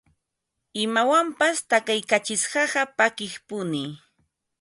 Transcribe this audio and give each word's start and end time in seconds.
imawanpas 0.83 1.55
takaykachisqaqa 1.69 2.81
pakiqpuni 2.97 3.83